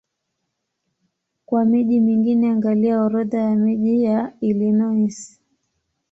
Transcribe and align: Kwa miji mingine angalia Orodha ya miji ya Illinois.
Kwa 1.45 1.65
miji 1.65 1.99
mingine 1.99 2.49
angalia 2.49 3.01
Orodha 3.03 3.37
ya 3.39 3.55
miji 3.55 4.03
ya 4.03 4.33
Illinois. 4.41 5.39